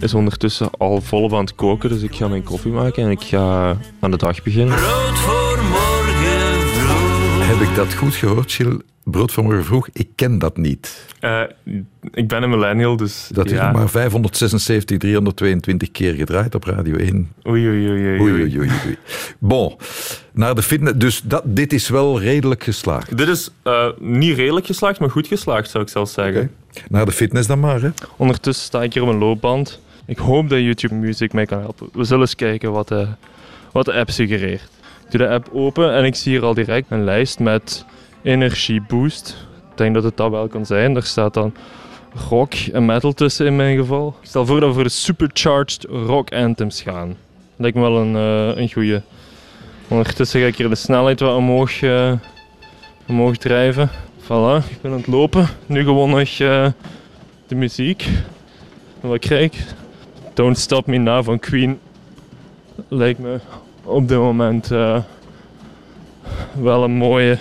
[0.00, 3.22] is ondertussen al volop aan het koken, dus ik ga mijn koffie maken en ik
[3.22, 4.76] ga aan de dag beginnen.
[4.76, 7.46] Brood voor morgen vroeg.
[7.46, 8.80] Heb ik dat goed gehoord, Gilles?
[9.04, 11.06] Brood voor morgen vroeg, ik ken dat niet.
[11.20, 11.42] Uh,
[12.12, 13.68] ik ben een millennial, dus Dat ja.
[13.68, 17.32] is maar 576, 322 keer gedraaid op Radio 1.
[17.48, 18.08] Oei, oei, oei.
[18.08, 18.20] oei.
[18.20, 18.96] Oei, oei, oei, oei.
[19.38, 19.76] Bon,
[20.32, 20.96] naar de fitness.
[20.96, 23.16] Dus dat, dit is wel redelijk geslaagd.
[23.16, 26.50] Dit is uh, niet redelijk geslaagd, maar goed geslaagd, zou ik zelfs zeggen.
[26.70, 26.84] Okay.
[26.88, 27.90] Naar de fitness dan maar, hè?
[28.16, 29.80] Ondertussen sta ik hier op een loopband.
[30.06, 31.88] Ik hoop dat YouTube Music mij kan helpen.
[31.92, 33.06] We zullen eens kijken wat de,
[33.72, 34.70] wat de app suggereert.
[35.04, 37.84] Ik doe de app open en ik zie hier al direct een lijst met
[38.22, 39.46] Energie Boost.
[39.70, 40.94] Ik denk dat het dat wel kan zijn.
[40.94, 41.54] Daar staat dan
[42.28, 44.16] rock en metal tussen in mijn geval.
[44.20, 47.16] Ik stel voor dat we voor de supercharged rock anthems gaan.
[47.56, 49.00] Lijkt me wel een, uh, een goeie.
[49.88, 52.12] Ondertussen ga ik hier de snelheid wat omhoog, uh,
[53.06, 53.90] omhoog drijven.
[54.22, 55.48] Voilà, ik ben aan het lopen.
[55.66, 56.28] Nu gewoon nog
[57.46, 58.06] de muziek.
[59.00, 59.64] En wat krijg ik?
[60.36, 61.80] Don't Stop Me Now van Queen.
[62.88, 63.40] Lijkt me
[63.82, 64.98] op dit moment uh,
[66.52, 67.38] wel een mooie.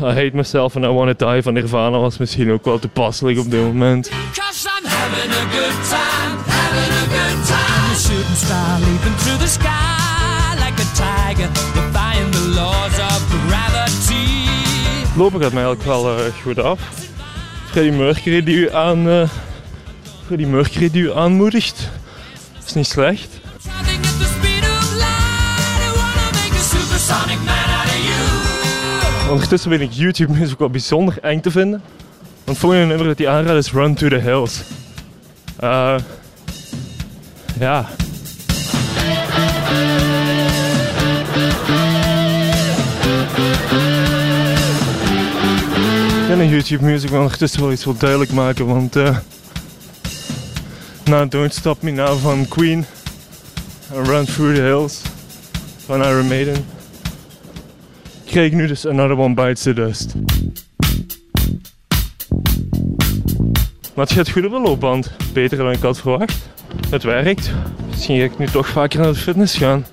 [0.00, 3.50] I Hate Myself and I Wanna Die van Nirvana was misschien ook wel toepasselijk op
[3.50, 4.08] dit moment.
[4.08, 7.96] Cause I'm having a good time, having a good time.
[7.96, 14.48] Shooting star leaping through the sky like a tiger, defying the laws of gravity.
[15.16, 16.80] Lopen gaat mij eigenlijk wel uh, goed af.
[17.64, 19.28] Freddie Mercury die u aan, uh,
[20.32, 21.88] Freddie Mercury die u aanmoedigt,
[22.66, 23.28] is niet slecht.
[29.30, 31.82] Ondertussen vind ik YouTube music wel bijzonder eng te vinden.
[32.20, 34.60] Want het volgende nummer dat hij aanraadt is Run to the Hills.
[35.62, 35.94] Uh,
[37.58, 37.88] ja.
[46.20, 49.16] Ik ben een YouTube music, maar ondertussen wel iets wil duidelijk maken, want uh,
[51.04, 52.84] na Don't Stop Me Now van Queen
[53.92, 55.02] en Run Through the Hills
[55.86, 56.64] van Iron Maiden
[58.32, 60.14] krijg ik nu dus Another One Bites the Dust.
[63.94, 65.12] Maar het gaat goed op de loopband.
[65.32, 66.48] Beter dan ik had verwacht.
[66.90, 67.50] Het werkt.
[67.90, 69.86] Misschien ga ik nu toch vaker naar de fitness gaan.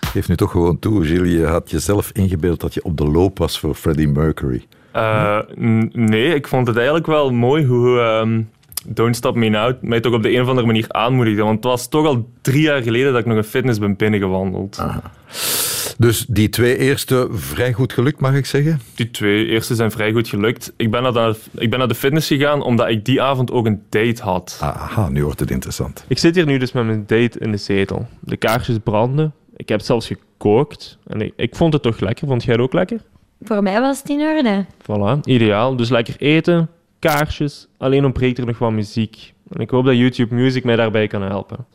[0.00, 1.32] Geef nu toch gewoon toe, Gilles.
[1.32, 4.66] Je had jezelf ingebeeld dat je op de loop was voor Freddie Mercury.
[4.96, 5.38] Uh,
[5.92, 8.50] nee, ik vond het eigenlijk wel mooi hoe um,
[8.86, 11.42] Don't Stop Me Now mij toch op de een of andere manier aanmoedigde.
[11.42, 14.78] Want het was toch al drie jaar geleden dat ik nog een fitness ben binnengewandeld.
[14.78, 15.02] Aha.
[15.98, 18.80] Dus die twee eerste vrij goed gelukt, mag ik zeggen?
[18.94, 20.72] Die twee eerste zijn vrij goed gelukt.
[20.76, 23.66] Ik ben, naar de, ik ben naar de fitness gegaan omdat ik die avond ook
[23.66, 24.58] een date had.
[24.60, 26.04] Aha, nu wordt het interessant.
[26.08, 28.06] Ik zit hier nu dus met mijn date in de zetel.
[28.20, 29.34] De kaarsjes branden.
[29.56, 30.98] Ik heb het zelfs gekookt.
[31.06, 32.26] En ik, ik vond het toch lekker.
[32.26, 33.00] Vond jij het ook lekker?
[33.42, 34.64] Voor mij was het in orde.
[34.82, 35.76] Voilà, ideaal.
[35.76, 37.68] Dus lekker eten, kaarsjes.
[37.78, 39.32] Alleen ontbreekt er nog wat muziek.
[39.48, 41.66] En ik hoop dat YouTube Music mij daarbij kan helpen.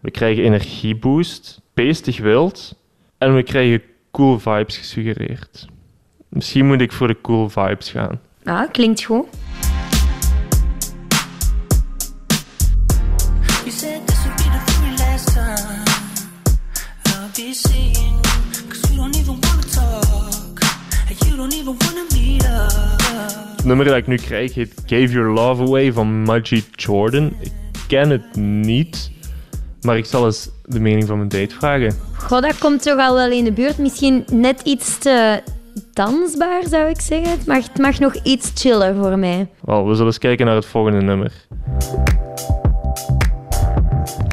[0.00, 2.74] We krijgen energieboost, beestig wild
[3.18, 5.66] en we krijgen cool vibes gesuggereerd.
[6.28, 8.20] Misschien moet ik voor de cool vibes gaan.
[8.44, 9.26] Ah, klinkt goed.
[23.64, 27.32] Het nummer dat ik nu krijg heet Gave Your Love Away van Majid Jordan.
[27.40, 27.52] Ik
[27.88, 29.10] ken het niet,
[29.82, 31.94] maar ik zal eens de mening van mijn date vragen.
[32.16, 33.78] Goh, dat komt toch al wel in de buurt.
[33.78, 35.42] Misschien net iets te
[35.92, 37.30] dansbaar, zou ik zeggen.
[37.30, 39.48] Het mag, het mag nog iets chiller voor mij.
[39.60, 41.32] Wel, we zullen eens kijken naar het volgende nummer.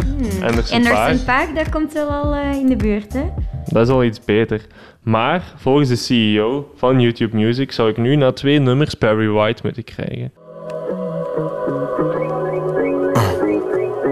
[0.04, 0.44] Hmm.
[0.44, 1.26] Anderson Anderson Paak.
[1.26, 3.30] Paak, dat komt wel al eh, in de buurt, hè?
[3.66, 4.62] Dat is al iets beter.
[5.02, 9.62] Maar volgens de CEO van YouTube Music zou ik nu na twee nummers Barry White
[9.64, 10.32] moeten krijgen.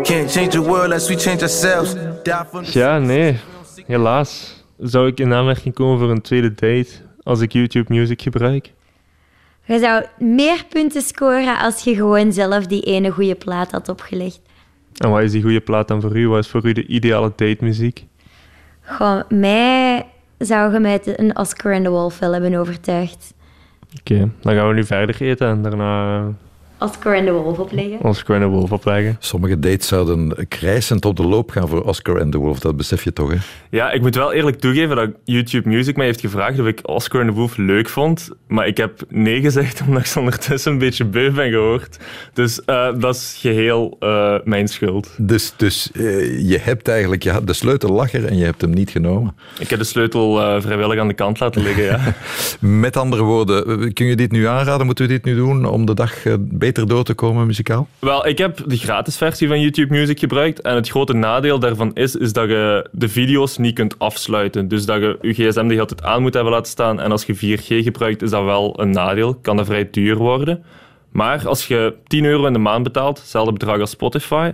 [0.04, 1.49] The
[2.71, 3.38] Ja, nee.
[3.86, 4.63] Helaas.
[4.78, 6.89] Zou ik in aanmerking komen voor een tweede date
[7.23, 8.71] als ik YouTube Music gebruik?
[9.65, 14.41] Je zou meer punten scoren als je gewoon zelf die ene goede plaat had opgelegd.
[14.97, 16.28] En wat is die goede plaat dan voor u?
[16.28, 18.06] Wat is voor u de ideale date-muziek?
[18.82, 19.88] Goh, mij
[20.39, 23.34] zou je met een Oscar and the Wolf wel hebben overtuigd.
[23.99, 26.28] Oké, dan gaan we nu verder eten en daarna
[26.80, 28.00] Oscar and the Wolf opleggen.
[28.02, 29.15] Oscar en de Wolf opleggen.
[29.20, 32.60] Sommige dates zouden krijsend op de loop gaan voor Oscar en the Wolf.
[32.60, 33.38] Dat besef je toch, hè?
[33.70, 37.22] Ja, ik moet wel eerlijk toegeven dat YouTube Music mij heeft gevraagd of ik Oscar
[37.22, 38.30] en de Wolf leuk vond.
[38.48, 41.98] Maar ik heb nee gezegd omdat ik ze ondertussen een beetje beu ben gehoord.
[42.34, 45.10] Dus eh, dat is geheel eh, mijn schuld.
[45.18, 48.70] Dus, dus eh, je hebt eigenlijk je had de sleutel lacher en je hebt hem
[48.74, 49.36] niet genomen.
[49.60, 52.15] Ik heb de sleutel eh, vrijwillig aan de kant laten liggen, ja.
[52.80, 54.86] Met andere woorden, kun je dit nu aanraden?
[54.86, 56.34] Moeten we dit nu doen om de dag eh,
[56.70, 57.88] beter door te komen muzikaal?
[58.00, 60.62] Wel, ik heb de gratis versie van YouTube Music gebruikt.
[60.62, 64.68] En het grote nadeel daarvan is, is dat je de video's niet kunt afsluiten.
[64.68, 67.00] Dus dat je je gsm de hele tijd aan moet hebben laten staan.
[67.00, 69.36] En als je 4G gebruikt, is dat wel een nadeel.
[69.36, 70.64] Kan dat vrij duur worden.
[71.12, 74.52] Maar als je 10 euro in de maand betaalt, hetzelfde bedrag als Spotify,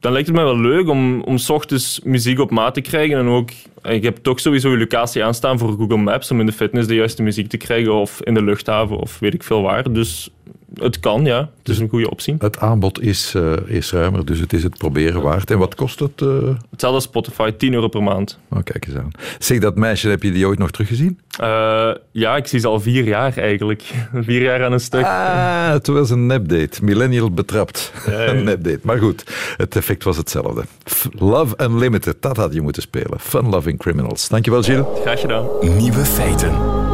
[0.00, 3.18] dan lijkt het mij wel leuk om, om 's ochtends muziek op maat te krijgen.
[3.18, 3.50] En ook,
[3.82, 6.94] ik heb toch sowieso je locatie aanstaan voor Google Maps om in de fitness de
[6.94, 7.94] juiste muziek te krijgen.
[7.94, 9.92] Of in de luchthaven of weet ik veel waar.
[9.92, 10.30] Dus
[10.74, 11.38] het kan, ja.
[11.58, 12.34] Het is een goede optie.
[12.38, 15.50] Het aanbod is, eh, is ruimer, dus het is het proberen waard.
[15.50, 16.22] En wat kost het?
[16.22, 16.28] eh?
[16.70, 18.38] Hetzelfde als Spotify, 10 euro per maand.
[18.50, 19.10] Oh, kijk eens aan.
[19.38, 21.18] Zeg, dat meisje, heb je die ooit nog teruggezien?
[21.40, 23.82] Eh, ja, ik zie ze al vier jaar eigenlijk.
[24.14, 25.04] vier jaar aan een stuk.
[25.04, 26.84] Ah, het was een nepdate.
[26.84, 27.92] Millennial betrapt.
[28.06, 28.80] een nepdate.
[28.82, 29.24] Maar goed,
[29.56, 30.62] het effect was hetzelfde.
[30.90, 33.20] F- Love Unlimited, dat had je moeten spelen.
[33.20, 34.28] Fun Loving Criminals.
[34.28, 34.86] Dankjewel, Gilles.
[35.00, 35.46] Graag gedaan.
[35.76, 36.87] Nieuwe feiten.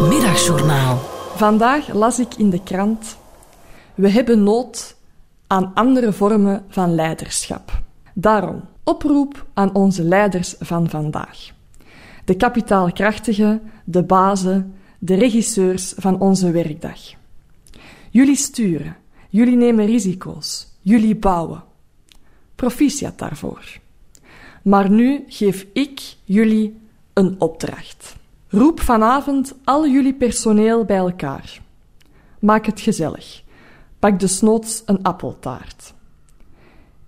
[0.00, 0.98] Middagjournaal.
[1.36, 3.16] Vandaag las ik in de krant:
[3.94, 4.96] We hebben nood
[5.46, 7.82] aan andere vormen van leiderschap.
[8.14, 11.50] Daarom oproep aan onze leiders van vandaag.
[12.24, 17.00] De kapitaalkrachtigen, de bazen, de regisseurs van onze werkdag.
[18.10, 18.96] Jullie sturen,
[19.28, 21.62] jullie nemen risico's, jullie bouwen.
[22.54, 23.78] Proficiat daarvoor.
[24.62, 26.80] Maar nu geef ik jullie
[27.12, 28.16] een opdracht.
[28.54, 31.60] Roep vanavond al jullie personeel bij elkaar.
[32.38, 33.42] Maak het gezellig.
[33.98, 35.94] Pak desnoods een appeltaart.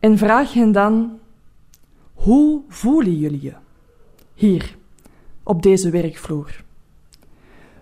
[0.00, 1.18] En vraag hen dan:
[2.14, 3.52] hoe voelen jullie je?
[4.35, 4.76] Hier,
[5.42, 6.64] op deze werkvloer.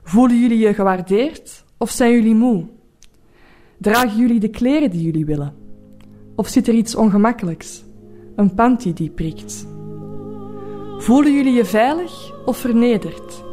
[0.02, 2.66] Voelen jullie je gewaardeerd of zijn jullie moe?
[3.78, 5.54] Dragen jullie de kleren die jullie willen?
[6.36, 7.84] Of zit er iets ongemakkelijks?
[8.36, 9.66] Een panty die prikt?
[10.98, 13.52] Voelen jullie je veilig of vernederd?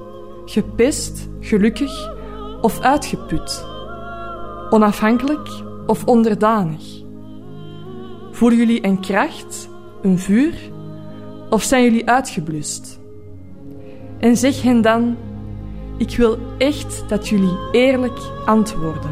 [0.51, 2.11] Gepest, gelukkig
[2.61, 3.65] of uitgeput?
[4.69, 5.49] Onafhankelijk
[5.85, 7.03] of onderdanig?
[8.31, 9.69] Voelen jullie een kracht,
[10.01, 10.53] een vuur
[11.49, 12.99] of zijn jullie uitgeblust?
[14.19, 15.17] En zeg hen dan:
[15.97, 19.11] Ik wil echt dat jullie eerlijk antwoorden.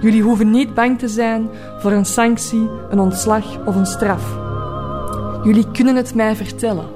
[0.00, 4.38] Jullie hoeven niet bang te zijn voor een sanctie, een ontslag of een straf.
[5.42, 6.88] Jullie kunnen het mij vertellen.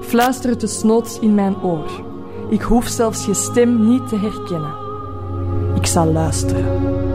[0.00, 2.14] Fluister het desnoods in mijn oor.
[2.48, 4.74] Ik hoef zelfs je stem niet te herkennen.
[5.74, 7.05] Ik zal luisteren.